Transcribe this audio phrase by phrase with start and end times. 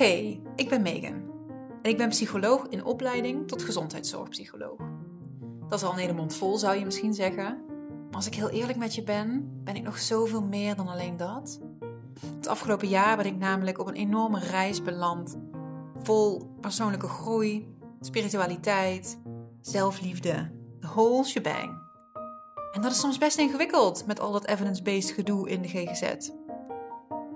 [0.00, 1.22] Hey, ik ben Megan.
[1.82, 4.78] En ik ben psycholoog in opleiding tot gezondheidszorgpsycholoog.
[5.68, 7.64] Dat is al een hele vol, zou je misschien zeggen.
[8.06, 11.16] Maar als ik heel eerlijk met je ben, ben ik nog zoveel meer dan alleen
[11.16, 11.60] dat.
[12.36, 15.38] Het afgelopen jaar ben ik namelijk op een enorme reis beland.
[16.02, 19.18] Vol persoonlijke groei, spiritualiteit,
[19.60, 21.78] zelfliefde, de whole shebang.
[22.72, 26.30] En dat is soms best ingewikkeld met al dat evidence-based gedoe in de GGZ.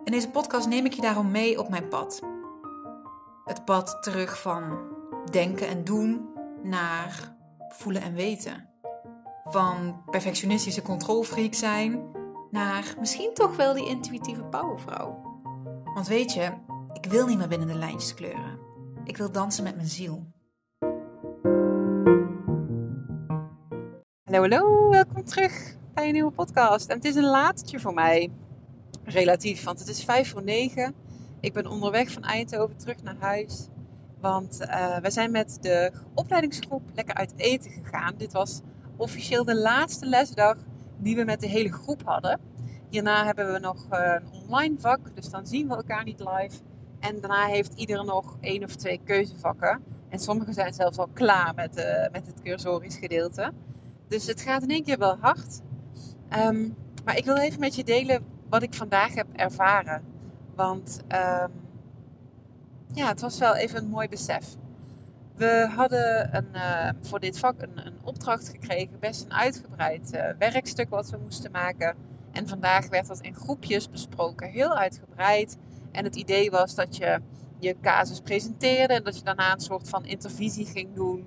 [0.04, 2.32] In deze podcast neem ik je daarom mee op mijn pad.
[3.44, 4.78] Het pad terug van
[5.30, 6.28] denken en doen
[6.62, 7.36] naar
[7.68, 8.68] voelen en weten.
[9.44, 12.10] Van perfectionistische controlfreak zijn
[12.50, 15.22] naar misschien toch wel die intuïtieve powervrouw.
[15.94, 16.52] Want weet je,
[16.92, 18.58] ik wil niet meer binnen de lijntjes kleuren.
[19.04, 20.26] Ik wil dansen met mijn ziel.
[24.24, 26.88] Hallo, hallo, welkom terug bij een nieuwe podcast.
[26.88, 28.30] En het is een laatje voor mij,
[29.02, 31.03] relatief, want het is vijf voor negen.
[31.44, 33.68] Ik ben onderweg van Eindhoven terug naar huis,
[34.20, 38.14] want uh, we zijn met de opleidingsgroep lekker uit eten gegaan.
[38.16, 38.60] Dit was
[38.96, 40.56] officieel de laatste lesdag
[40.98, 42.40] die we met de hele groep hadden.
[42.88, 46.56] Hierna hebben we nog uh, een online vak, dus dan zien we elkaar niet live.
[47.00, 49.82] En daarna heeft iedereen nog één of twee keuzevakken.
[50.08, 53.52] En sommigen zijn zelfs al klaar met, uh, met het cursorisch gedeelte.
[54.08, 55.60] Dus het gaat in één keer wel hard.
[56.38, 60.13] Um, maar ik wil even met je delen wat ik vandaag heb ervaren.
[60.56, 61.52] Want um,
[62.92, 64.44] ja, het was wel even een mooi besef.
[65.36, 70.28] We hadden een, uh, voor dit vak een, een, opdracht gekregen, best een uitgebreid uh,
[70.38, 71.96] werkstuk wat we moesten maken.
[72.32, 75.56] En vandaag werd dat in groepjes besproken, heel uitgebreid.
[75.92, 77.20] En het idee was dat je
[77.58, 81.26] je casus presenteerde en dat je daarna een soort van intervisie ging doen.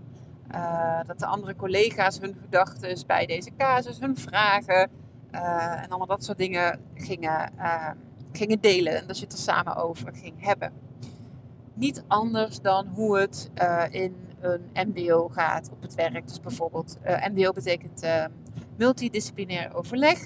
[0.52, 4.90] Uh, dat de andere collega's hun gedachten bij deze casus, hun vragen
[5.32, 7.90] en allemaal dat soort dingen gingen, uh,
[8.38, 8.98] gingen delen.
[8.98, 10.72] En dat je het er samen over ging hebben.
[11.74, 13.52] Niet anders dan hoe het
[13.90, 16.28] in een MBO gaat op het werk.
[16.28, 16.98] Dus bijvoorbeeld,
[17.34, 18.08] MBO betekent
[18.78, 20.20] multidisciplinair overleg.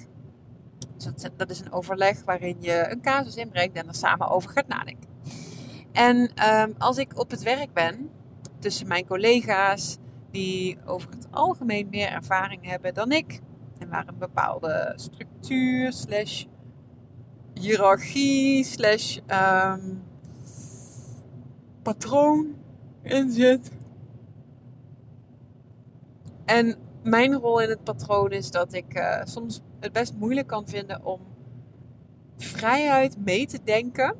[0.95, 4.49] Dus dat, dat, is een overleg waarin je een casus inbrengt en er samen over
[4.49, 5.09] gaat nadenken.
[5.91, 8.09] En um, als ik op het werk ben,
[8.59, 9.97] tussen mijn collega's,
[10.31, 13.39] die over het algemeen meer ervaring hebben dan ik.
[13.79, 16.45] En waar een bepaalde structuur, slash
[17.61, 20.03] hiërarchie, slash um,
[21.81, 22.55] patroon
[23.01, 23.71] in zit.
[26.45, 30.67] En mijn rol in het patroon is dat ik uh, soms het best moeilijk kan
[30.67, 31.19] vinden om
[32.37, 34.15] vrijuit mee te denken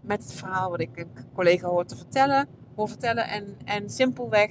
[0.00, 4.50] met het verhaal wat ik een collega hoor te vertellen, hoor vertellen en, en simpelweg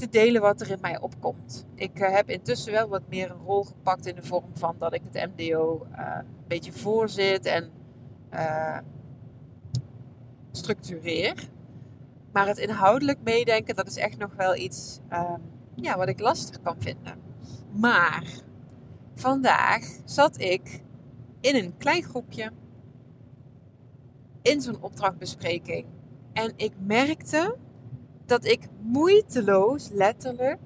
[0.00, 1.66] te delen wat er in mij opkomt.
[1.74, 4.94] Ik uh, heb intussen wel wat meer een rol gepakt in de vorm van dat
[4.94, 7.70] ik het MDO uh, een beetje voorzit en
[8.32, 8.78] uh,
[10.50, 11.48] structureer.
[12.32, 15.00] Maar het inhoudelijk meedenken, dat is echt nog wel iets
[15.74, 17.14] ja, wat ik lastig kan vinden.
[17.70, 18.24] Maar
[19.14, 20.82] vandaag zat ik
[21.40, 22.50] in een klein groepje
[24.42, 25.86] in zo'n opdrachtbespreking.
[26.32, 27.56] En ik merkte
[28.30, 30.60] dat ik moeiteloos, letterlijk,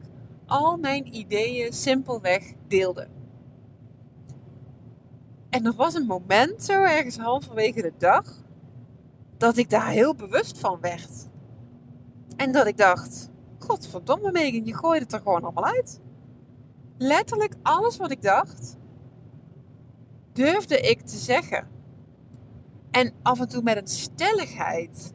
[0.47, 3.09] al mijn ideeën simpelweg deelde.
[5.51, 8.43] En er was een moment, zo ergens halverwege de dag,
[9.37, 11.29] dat ik daar heel bewust van werd.
[12.37, 16.01] En dat ik dacht: Godverdomme, Megan, je gooit het er gewoon allemaal uit.
[16.99, 18.77] Letterlijk alles wat ik dacht,
[20.33, 21.69] durfde ik te zeggen.
[22.91, 25.14] En af en toe met een stelligheid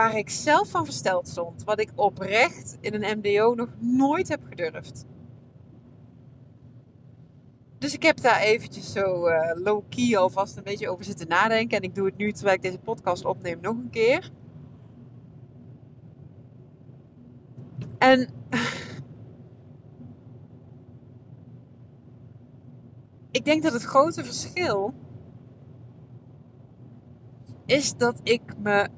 [0.00, 1.64] waar ik zelf van versteld stond.
[1.64, 5.04] Wat ik oprecht in een MDO nog nooit heb gedurfd.
[7.78, 11.76] Dus ik heb daar eventjes zo uh, low-key alvast een beetje over zitten nadenken.
[11.76, 14.30] En ik doe het nu terwijl ik deze podcast opneem nog een keer.
[17.98, 18.28] En
[23.38, 24.94] ik denk dat het grote verschil
[27.66, 28.88] is dat ik me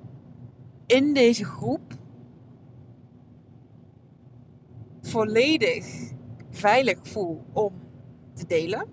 [0.87, 2.01] in deze groep
[5.03, 6.13] volledig
[6.51, 7.73] veilig voel om
[8.35, 8.87] te delen.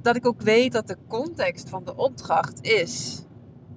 [0.00, 3.24] Dat ik ook weet dat de context van de opdracht is.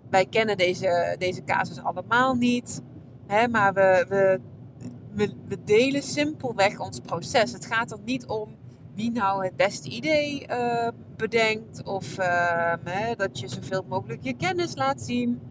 [0.09, 2.81] Wij kennen deze, deze casus allemaal niet,
[3.27, 4.05] hè, maar we,
[5.13, 7.51] we, we, delen simpelweg ons proces.
[7.51, 8.55] Het gaat er niet om
[8.93, 10.87] wie nou het beste idee uh,
[11.17, 15.41] bedenkt of uh, hè, dat je zoveel mogelijk je kennis laat zien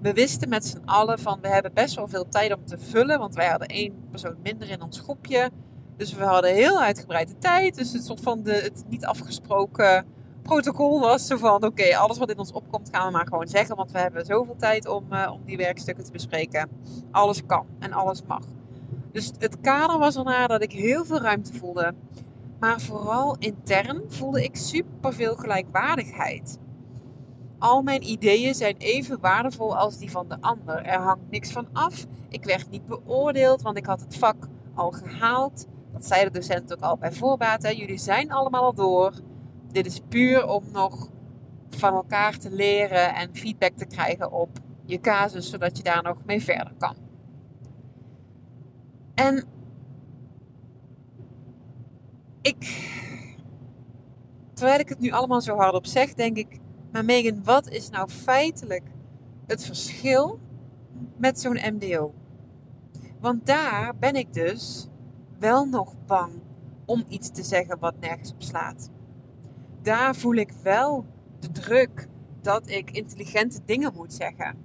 [0.00, 3.18] we wisten met z'n allen van we hebben best wel veel tijd om te vullen.
[3.18, 5.50] Want wij hadden één persoon minder in ons groepje.
[5.96, 7.74] Dus we hadden heel uitgebreide tijd.
[7.74, 10.06] Dus het soort van de, het niet afgesproken
[10.46, 13.76] protocol was zo van, oké, alles wat in ons opkomt gaan we maar gewoon zeggen,
[13.76, 16.68] want we hebben zoveel tijd om, uh, om die werkstukken te bespreken.
[17.10, 18.44] Alles kan en alles mag.
[19.12, 21.94] Dus het kader was ernaar dat ik heel veel ruimte voelde.
[22.60, 26.58] Maar vooral intern voelde ik super veel gelijkwaardigheid.
[27.66, 30.82] Al mijn ideeën zijn even waardevol als die van de ander.
[30.82, 32.06] Er hangt niks van af.
[32.28, 35.66] Ik werd niet beoordeeld, want ik had het vak al gehaald.
[35.92, 37.62] Dat zei de docent ook al bij voorbaat.
[37.62, 37.68] Hè.
[37.68, 39.12] Jullie zijn allemaal al door.
[39.72, 41.08] Dit is puur om nog
[41.70, 46.16] van elkaar te leren en feedback te krijgen op je casus, zodat je daar nog
[46.24, 46.96] mee verder kan.
[49.14, 49.44] En
[52.42, 52.90] ik,
[54.54, 56.58] terwijl ik het nu allemaal zo hardop zeg, denk ik,
[56.96, 58.82] maar Megan, wat is nou feitelijk
[59.46, 60.38] het verschil
[61.16, 62.14] met zo'n MDO?
[63.20, 64.88] Want daar ben ik dus
[65.38, 66.32] wel nog bang
[66.84, 68.90] om iets te zeggen wat nergens op slaat.
[69.82, 71.06] Daar voel ik wel
[71.38, 72.08] de druk
[72.40, 74.56] dat ik intelligente dingen moet zeggen.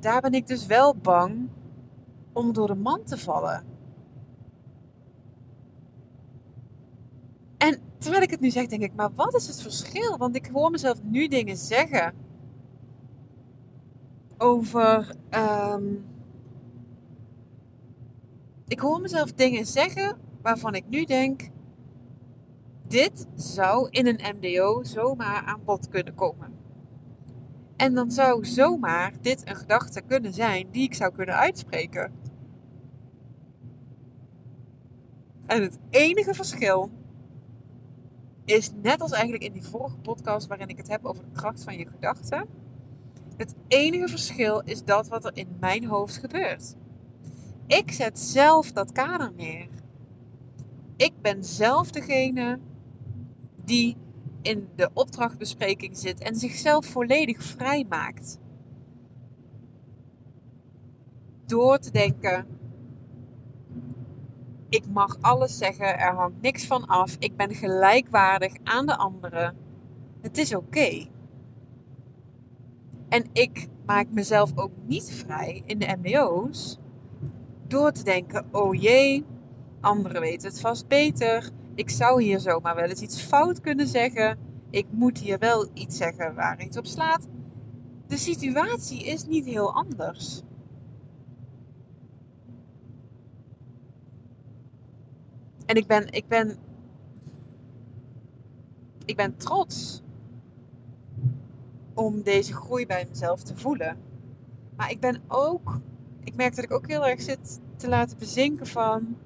[0.00, 1.48] Daar ben ik dus wel bang
[2.32, 3.64] om door de man te vallen.
[7.58, 10.16] En terwijl ik het nu zeg, denk ik, maar wat is het verschil?
[10.16, 12.14] Want ik hoor mezelf nu dingen zeggen
[14.38, 15.14] over.
[15.28, 15.84] Ehm,
[18.68, 21.50] ik hoor mezelf dingen zeggen waarvan ik nu denk:
[22.86, 26.58] dit zou in een MDO zomaar aan bod kunnen komen.
[27.76, 32.12] En dan zou zomaar dit een gedachte kunnen zijn die ik zou kunnen uitspreken.
[35.46, 36.90] En het enige verschil
[38.50, 41.64] is net als eigenlijk in die vorige podcast waarin ik het heb over de kracht
[41.64, 42.46] van je gedachten.
[43.36, 46.76] Het enige verschil is dat wat er in mijn hoofd gebeurt.
[47.66, 49.68] Ik zet zelf dat kader neer.
[50.96, 52.58] Ik ben zelf degene
[53.64, 53.96] die
[54.42, 58.38] in de opdrachtbespreking zit en zichzelf volledig vrij maakt.
[61.46, 62.46] Door te denken:
[64.70, 69.56] ik mag alles zeggen, er hangt niks van af, ik ben gelijkwaardig aan de anderen.
[70.20, 71.06] Het is oké.
[73.08, 76.78] En ik maak mezelf ook niet vrij in de MBO's
[77.66, 79.24] door te denken: oh jee,
[79.80, 81.50] anderen weten het vast beter.
[81.74, 84.38] Ik zou hier zomaar wel eens iets fout kunnen zeggen.
[84.70, 87.28] Ik moet hier wel iets zeggen waar iets op slaat.
[88.06, 90.42] De situatie is niet heel anders.
[95.70, 96.56] En ik ben, ik ben,
[99.04, 100.02] ik ben trots
[101.94, 103.96] om deze groei bij mezelf te voelen.
[104.76, 105.80] Maar ik ben ook,
[106.24, 109.16] ik merk dat ik ook heel erg zit te laten bezinken van,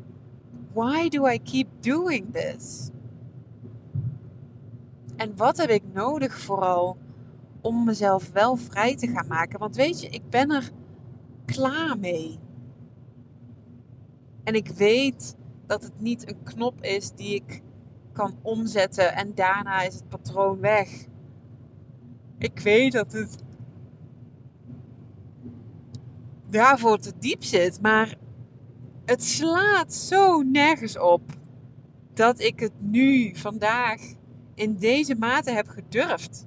[0.72, 2.90] why do I keep doing this?
[5.16, 6.96] En wat heb ik nodig vooral
[7.60, 9.58] om mezelf wel vrij te gaan maken?
[9.58, 10.70] Want weet je, ik ben er
[11.44, 12.38] klaar mee.
[14.42, 15.36] En ik weet
[15.66, 17.62] dat het niet een knop is die ik
[18.12, 21.06] kan omzetten en daarna is het patroon weg.
[22.38, 23.42] Ik weet dat het
[26.50, 28.16] daarvoor te diep zit, maar
[29.04, 31.22] het slaat zo nergens op
[32.12, 34.00] dat ik het nu, vandaag,
[34.54, 36.46] in deze mate heb gedurfd.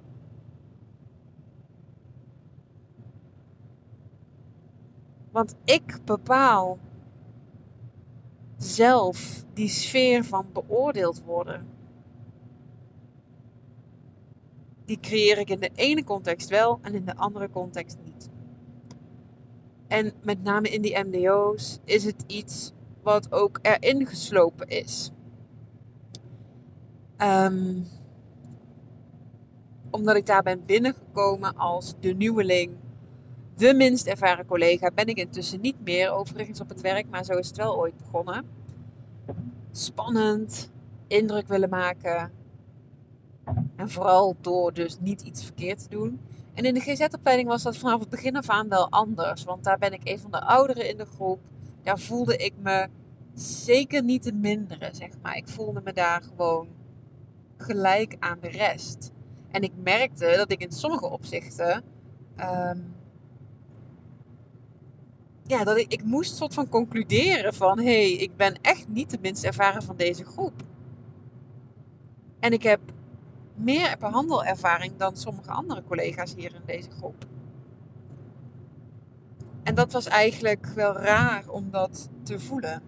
[5.32, 6.78] Want ik bepaal
[8.58, 11.68] zelf die sfeer van beoordeeld worden.
[14.86, 18.30] Die creëer ik in de ene context wel en in de andere context niet.
[19.88, 22.74] En met name in die MDO's is het iets
[23.04, 25.12] wat ook erin geslopen is.
[27.18, 27.88] Um,
[29.90, 32.72] omdat ik daar ben binnengekomen als de nieuweling,
[33.58, 37.34] de minst ervaren collega, ben ik intussen niet meer overigens op het werk, maar zo
[37.34, 38.46] is het wel ooit begonnen.
[39.72, 40.72] Spannend,
[41.08, 42.32] indruk willen maken.
[43.76, 46.20] En vooral door dus niet iets verkeerd te doen.
[46.54, 49.44] En in de GZ-opleiding was dat vanaf het begin af aan wel anders.
[49.44, 51.40] Want daar ben ik een van de ouderen in de groep.
[51.84, 52.88] Daar voelde ik me
[53.34, 55.36] zeker niet de mindere, zeg maar.
[55.36, 56.68] Ik voelde me daar gewoon
[57.58, 59.12] gelijk aan de rest.
[59.52, 61.84] En ik merkte dat ik in sommige opzichten.
[62.36, 62.78] Ehm,
[65.48, 67.80] ja, dat ik, ik moest soort van concluderen van...
[67.80, 70.64] hé, hey, ik ben echt niet de minst ervaren van deze groep.
[72.40, 72.80] En ik heb
[73.56, 77.26] meer behandelervaring dan sommige andere collega's hier in deze groep.
[79.64, 82.82] En dat was eigenlijk wel raar om dat te voelen.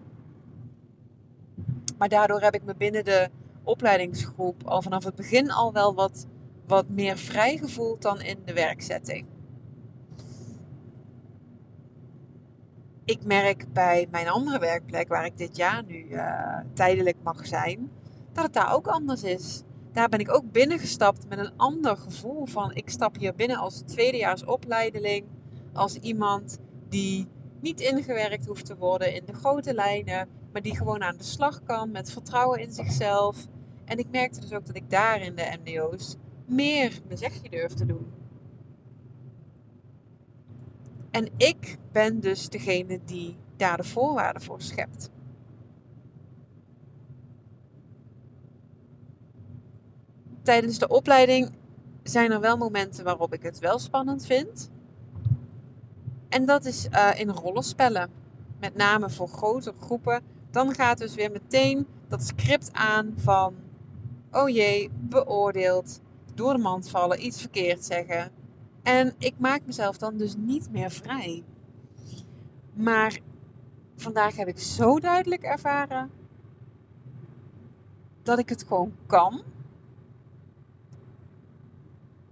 [1.98, 3.30] Maar daardoor heb ik me binnen de
[3.62, 6.26] opleidingsgroep al vanaf het begin al wel wat,
[6.66, 9.26] wat meer vrij gevoeld dan in de werkzetting.
[13.10, 17.90] Ik merk bij mijn andere werkplek, waar ik dit jaar nu uh, tijdelijk mag zijn,
[18.32, 19.62] dat het daar ook anders is.
[19.92, 23.82] Daar ben ik ook binnengestapt met een ander gevoel van ik stap hier binnen als
[23.86, 25.24] tweedejaars opleideling,
[25.72, 27.28] als iemand die
[27.60, 31.62] niet ingewerkt hoeft te worden in de grote lijnen, maar die gewoon aan de slag
[31.62, 33.46] kan met vertrouwen in zichzelf.
[33.84, 37.72] En ik merkte dus ook dat ik daar in de MDO's meer mijn zegje durf
[37.72, 38.19] te doen.
[41.10, 45.10] En ik ben dus degene die daar de voorwaarden voor schept.
[50.42, 51.50] Tijdens de opleiding
[52.02, 54.70] zijn er wel momenten waarop ik het wel spannend vind.
[56.28, 58.10] En dat is uh, in rollenspellen.
[58.60, 60.22] Met name voor grotere groepen.
[60.50, 63.54] Dan gaat dus weer meteen dat script aan van...
[64.30, 66.00] Oh jee, beoordeeld.
[66.34, 68.30] Door de mand vallen, iets verkeerd zeggen.
[68.82, 71.44] En ik maak mezelf dan dus niet meer vrij.
[72.72, 73.20] Maar
[73.96, 76.10] vandaag heb ik zo duidelijk ervaren
[78.22, 79.42] dat ik het gewoon kan.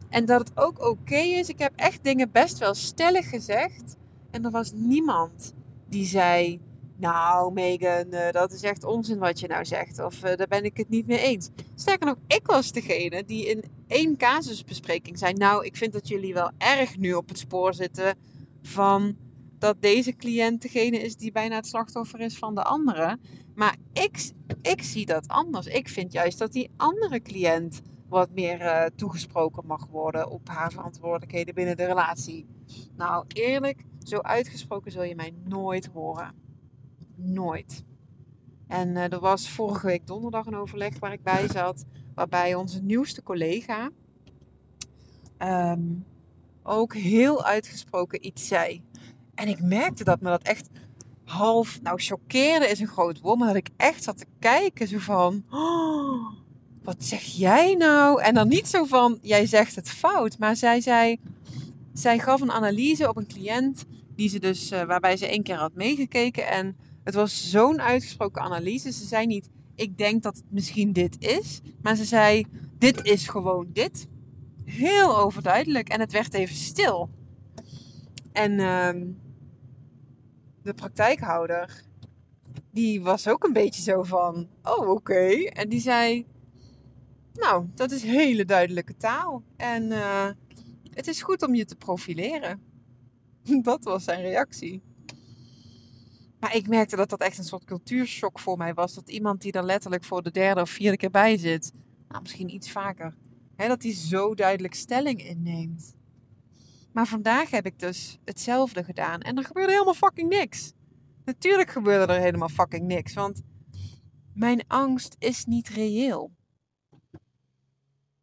[0.09, 1.49] En dat het ook oké is.
[1.49, 3.97] Ik heb echt dingen best wel stellig gezegd.
[4.31, 5.55] En er was niemand
[5.89, 6.61] die zei:
[7.01, 9.99] Nou, Megan, uh, dat is echt onzin wat je nou zegt.
[9.99, 11.51] Of uh, daar ben ik het niet mee eens.
[11.75, 16.35] Sterker nog, ik was degene die in één casusbespreking zei: Nou, ik vind dat jullie
[16.35, 18.15] wel erg nu op het spoor zitten
[18.63, 19.17] van
[19.59, 23.19] dat deze cliënt degene is die bijna het slachtoffer is van de andere.
[23.55, 25.67] Maar ik, ik zie dat anders.
[25.67, 30.73] Ik vind juist dat die andere cliënt wat meer uh, toegesproken mag worden op haar
[30.73, 32.47] verantwoordelijkheden binnen de relatie.
[32.97, 36.48] Nou, eerlijk, zo uitgesproken zul je mij nooit horen.
[37.21, 37.85] Nooit.
[38.67, 41.85] En uh, er was vorige week donderdag een overleg waar ik bij zat,
[42.15, 43.91] waarbij onze nieuwste collega
[45.39, 46.05] um,
[46.63, 48.83] ook heel uitgesproken iets zei.
[49.35, 50.69] En ik merkte dat me dat echt
[51.25, 54.99] half, nou choqueerde is een groot woord, maar dat ik echt zat te kijken zo
[54.99, 56.33] van, oh,
[56.83, 58.23] wat zeg jij nou?
[58.23, 61.21] En dan niet zo van, jij zegt het fout, maar zij zei,
[61.93, 63.85] zij gaf een analyse op een cliënt
[64.15, 66.77] die ze dus, uh, waarbij ze één keer had meegekeken en
[67.09, 68.93] het was zo'n uitgesproken analyse.
[68.93, 72.47] Ze zei niet, ik denk dat het misschien dit is, maar ze zei,
[72.79, 74.07] dit is gewoon dit.
[74.65, 77.11] Heel overduidelijk en het werd even stil.
[78.33, 78.91] En uh,
[80.63, 81.83] de praktijkhouder,
[82.71, 85.29] die was ook een beetje zo van, oh oké.
[85.45, 86.27] En die zei,
[87.33, 89.43] nou, dat is hele duidelijke taal.
[89.57, 90.29] En uh,
[90.91, 92.63] het is goed om je te profileren.
[93.63, 94.83] dat was zijn reactie.
[96.41, 98.95] Maar ik merkte dat dat echt een soort cultuurshock voor mij was.
[98.95, 101.73] Dat iemand die er letterlijk voor de derde of vierde keer bij zit,
[102.09, 103.17] nou misschien iets vaker,
[103.57, 105.97] hè, dat hij zo duidelijk stelling inneemt.
[106.93, 110.73] Maar vandaag heb ik dus hetzelfde gedaan en er gebeurde helemaal fucking niks.
[111.25, 113.43] Natuurlijk gebeurde er helemaal fucking niks, want
[114.35, 116.31] mijn angst is niet reëel.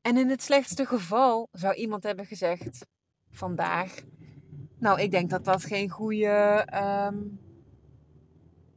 [0.01, 2.85] En in het slechtste geval zou iemand hebben gezegd
[3.31, 4.03] vandaag.
[4.79, 7.39] Nou, ik denk dat dat geen goede, um,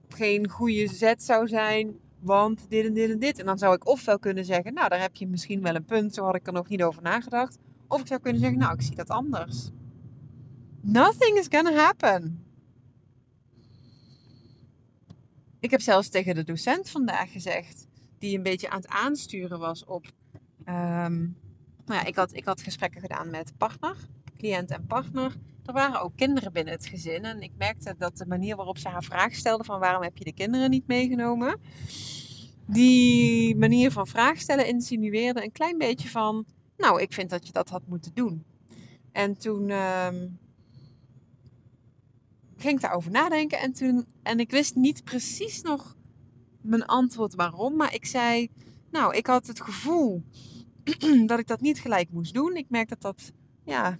[0.08, 1.98] geen goede zet zou zijn.
[2.20, 3.38] Want dit en dit en dit.
[3.38, 6.14] En dan zou ik ofwel kunnen zeggen, nou, daar heb je misschien wel een punt.
[6.14, 7.58] Zo had ik er nog niet over nagedacht.
[7.88, 9.70] Of ik zou kunnen zeggen, nou, ik zie dat anders.
[10.80, 12.46] Nothing is gonna happen.
[15.60, 17.86] Ik heb zelfs tegen de docent vandaag gezegd,
[18.18, 20.06] die een beetje aan het aansturen was op
[20.68, 21.36] Um,
[21.84, 23.96] nou ja, ik had, ik had gesprekken gedaan met partner,
[24.36, 25.34] cliënt en partner.
[25.68, 27.24] Er waren ook kinderen binnen het gezin.
[27.24, 30.24] En ik merkte dat de manier waarop ze haar vraag stelde van waarom heb je
[30.24, 31.60] de kinderen niet meegenomen.
[32.66, 36.44] Die manier van vraag stellen insinueerde een klein beetje van,
[36.76, 38.44] nou ik vind dat je dat had moeten doen.
[39.12, 40.38] En toen um,
[42.56, 45.96] ging ik daarover nadenken en, toen, en ik wist niet precies nog
[46.60, 47.76] mijn antwoord waarom.
[47.76, 48.48] Maar ik zei,
[48.90, 50.22] nou ik had het gevoel
[51.26, 52.56] dat ik dat niet gelijk moest doen.
[52.56, 53.32] Ik merk dat dat,
[53.64, 53.98] ja,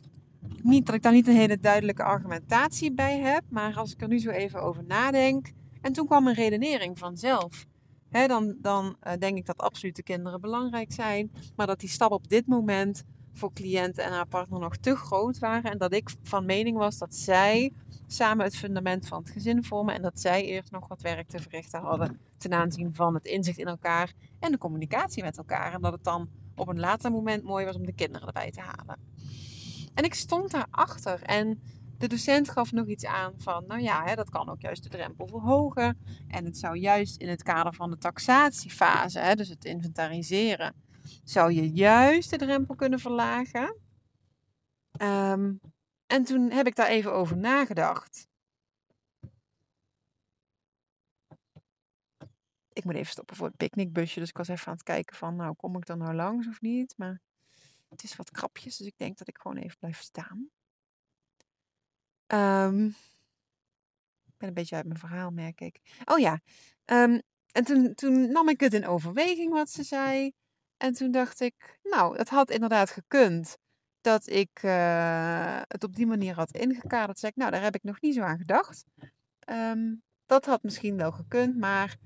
[0.64, 3.42] niet, dat ik daar niet een hele duidelijke argumentatie bij heb.
[3.48, 5.52] Maar als ik er nu zo even over nadenk.
[5.80, 7.66] En toen kwam een redenering vanzelf.
[8.10, 11.30] Dan dan uh, denk ik dat absoluut de kinderen belangrijk zijn.
[11.56, 15.38] Maar dat die stap op dit moment voor cliënt en haar partner nog te groot
[15.38, 15.70] waren.
[15.70, 17.72] En dat ik van mening was dat zij
[18.06, 19.94] samen het fundament van het gezin vormen.
[19.94, 23.58] En dat zij eerst nog wat werk te verrichten hadden ten aanzien van het inzicht
[23.58, 25.72] in elkaar en de communicatie met elkaar.
[25.72, 28.60] En dat het dan op een later moment mooi was om de kinderen erbij te
[28.60, 28.98] halen.
[29.94, 31.62] En ik stond daarachter en
[31.98, 34.88] de docent gaf nog iets aan van, nou ja, hè, dat kan ook juist de
[34.88, 35.98] drempel verhogen.
[36.28, 40.74] En het zou juist in het kader van de taxatiefase, hè, dus het inventariseren,
[41.24, 43.76] zou je juist de drempel kunnen verlagen.
[44.90, 45.52] Ehm,
[46.06, 48.26] en toen heb ik daar even over nagedacht.
[52.72, 54.20] Ik moet even stoppen voor het picknickbusje.
[54.20, 56.60] Dus ik was even aan het kijken van, nou, kom ik dan nou langs of
[56.60, 56.94] niet?
[56.96, 57.20] Maar
[57.88, 60.50] het is wat krapjes, dus ik denk dat ik gewoon even blijf staan.
[62.32, 62.86] Um,
[64.26, 66.02] ik ben een beetje uit mijn verhaal, merk ik.
[66.04, 66.40] Oh ja,
[66.84, 70.32] um, en toen, toen nam ik het in overweging wat ze zei.
[70.76, 73.56] En toen dacht ik, nou, het had inderdaad gekund
[74.00, 77.18] dat ik uh, het op die manier had ingekaderd.
[77.18, 78.84] Zeg nou, daar heb ik nog niet zo aan gedacht.
[79.50, 81.96] Um, dat had misschien wel gekund, maar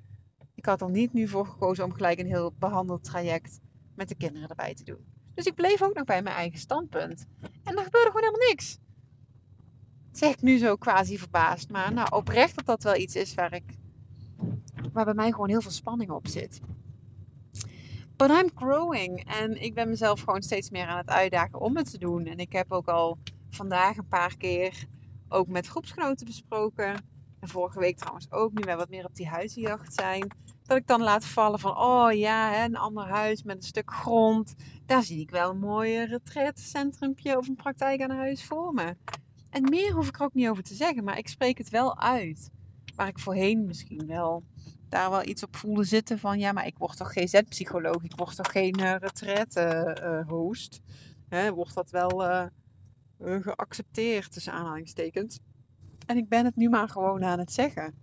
[0.55, 3.61] ik had er niet nu voor gekozen om gelijk een heel behandeltraject
[3.95, 5.22] met de kinderen erbij te doen.
[5.35, 7.27] Dus ik bleef ook nog bij mijn eigen standpunt.
[7.41, 8.79] En er gebeurde gewoon helemaal niks.
[10.12, 11.71] zeg ik nu zo quasi verbaasd.
[11.71, 13.65] Maar nou, oprecht dat dat wel iets is waar ik...
[14.93, 16.61] Waar bij mij gewoon heel veel spanning op zit.
[18.17, 19.25] But I'm growing.
[19.25, 22.27] En ik ben mezelf gewoon steeds meer aan het uitdagen om het te doen.
[22.27, 23.19] En ik heb ook al
[23.51, 24.87] vandaag een paar keer
[25.29, 27.11] ook met groepsgenoten besproken.
[27.41, 30.33] En vorige week trouwens ook, nu wij wat meer op die huizenjacht zijn
[30.73, 34.55] dat ik dan laat vallen van, oh ja, een ander huis met een stuk grond.
[34.87, 38.97] Daar zie ik wel een mooi retreatcentrumpje of een praktijk aan huis voor me.
[39.50, 41.99] En meer hoef ik er ook niet over te zeggen, maar ik spreek het wel
[41.99, 42.50] uit.
[42.97, 44.45] Waar ik voorheen misschien wel
[44.88, 48.37] daar wel iets op voelde zitten van, ja, maar ik word toch GZ-psycholoog, ik word
[48.37, 50.81] toch geen uh, retreat-host.
[51.29, 52.23] Uh, wordt dat wel
[53.19, 55.38] geaccepteerd, tussen aanhalingstekens.
[56.07, 57.95] En ik ben het nu maar gewoon aan het zeggen.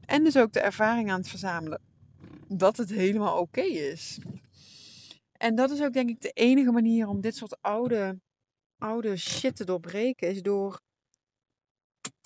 [0.00, 1.80] En dus ook de ervaring aan het verzamelen
[2.48, 4.18] dat het helemaal oké is.
[5.32, 8.20] En dat is ook denk ik de enige manier om dit soort oude,
[8.78, 10.28] oude shit te doorbreken.
[10.28, 10.80] Is door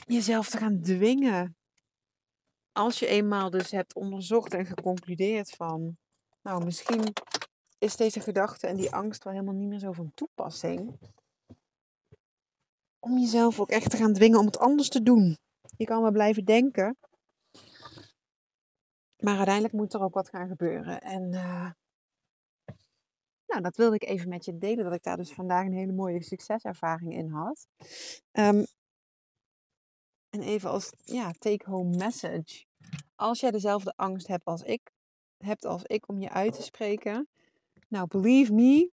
[0.07, 1.57] jezelf te gaan dwingen.
[2.73, 5.97] Als je eenmaal dus hebt onderzocht en geconcludeerd van...
[6.43, 7.12] Nou, misschien
[7.79, 10.99] is deze gedachte en die angst wel helemaal niet meer zo van toepassing.
[12.99, 15.39] Om jezelf ook echt te gaan dwingen om het anders te doen.
[15.76, 16.97] Je kan maar blijven denken.
[19.21, 21.00] Maar uiteindelijk moet er ook wat gaan gebeuren.
[21.00, 21.71] En uh,
[23.47, 24.85] nou, dat wilde ik even met je delen.
[24.85, 27.67] Dat ik daar dus vandaag een hele mooie succeservaring in had.
[28.33, 28.67] Um,
[30.30, 32.65] en even als ja, take-home message.
[33.17, 34.93] Als jij dezelfde angst hebt als ik,
[35.39, 37.28] hebt als ik om je uit te spreken.
[37.89, 38.91] Nou, believe me,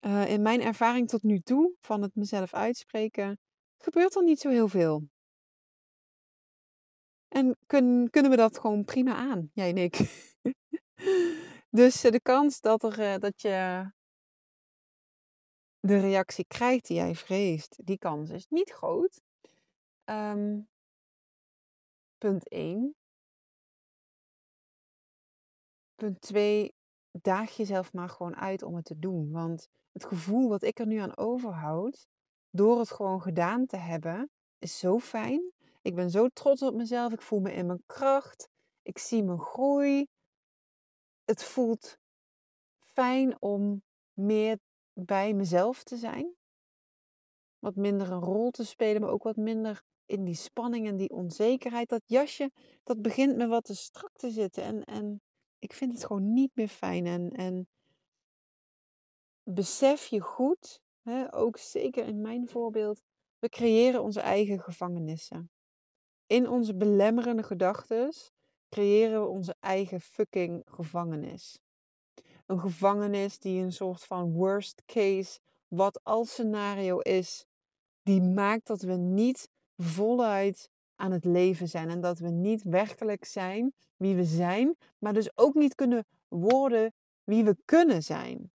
[0.00, 3.38] uh, in mijn ervaring tot nu toe van het mezelf uitspreken,
[3.76, 5.08] gebeurt er niet zo heel veel.
[7.32, 9.96] En kun, kunnen we dat gewoon prima aan, jij en ik.
[11.80, 13.90] dus eh, de kans dat, er, eh, dat je
[15.80, 19.20] de reactie krijgt die jij vreest, die kans is niet groot.
[20.04, 20.68] Um,
[22.18, 22.94] punt 1.
[25.94, 26.74] Punt 2.
[27.10, 29.30] Daag jezelf maar gewoon uit om het te doen.
[29.30, 32.06] Want het gevoel wat ik er nu aan overhoud,
[32.50, 35.51] door het gewoon gedaan te hebben, is zo fijn.
[35.82, 37.12] Ik ben zo trots op mezelf.
[37.12, 38.48] Ik voel me in mijn kracht.
[38.82, 40.06] Ik zie mijn groei.
[41.24, 41.98] Het voelt
[42.80, 44.58] fijn om meer
[44.92, 46.34] bij mezelf te zijn.
[47.58, 51.10] Wat minder een rol te spelen, maar ook wat minder in die spanning en die
[51.10, 51.88] onzekerheid.
[51.88, 52.50] Dat jasje,
[52.82, 54.62] dat begint me wat te strak te zitten.
[54.62, 55.20] En, en
[55.58, 57.06] ik vind het gewoon niet meer fijn.
[57.06, 57.68] En, en
[59.42, 63.02] besef je goed, hè, ook zeker in mijn voorbeeld,
[63.38, 65.50] we creëren onze eigen gevangenissen
[66.32, 68.12] in onze belemmerende gedachten
[68.68, 71.58] creëren we onze eigen fucking gevangenis.
[72.46, 77.46] Een gevangenis die een soort van worst case, wat als scenario is,
[78.02, 83.24] die maakt dat we niet voluit aan het leven zijn en dat we niet werkelijk
[83.24, 86.92] zijn wie we zijn, maar dus ook niet kunnen worden
[87.24, 88.52] wie we kunnen zijn.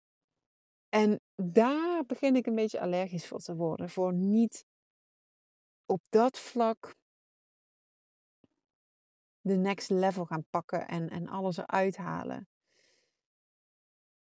[0.89, 4.65] En daar begin ik een beetje allergisch voor te worden, voor niet
[5.87, 6.95] op dat vlak
[9.47, 12.49] de next level gaan pakken en, en alles eruit halen.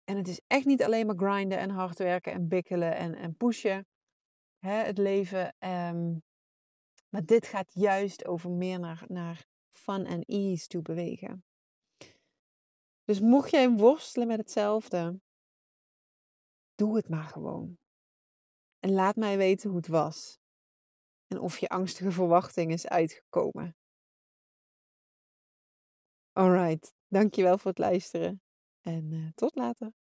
[0.04, 3.36] En het is echt niet alleen maar grinden en hard werken en bikkelen en, en
[3.36, 3.86] pushen.
[4.58, 5.54] Hè, het leven.
[5.58, 6.22] Um,
[7.08, 11.44] maar dit gaat juist over meer naar, naar fun en ease toe bewegen.
[13.04, 15.20] Dus mocht jij worstelen met hetzelfde,
[16.74, 17.78] doe het maar gewoon.
[18.78, 20.38] En laat mij weten hoe het was.
[21.26, 23.79] En of je angstige verwachting is uitgekomen.
[26.32, 28.42] Alright, dankjewel voor het luisteren
[28.80, 29.92] en uh, tot later.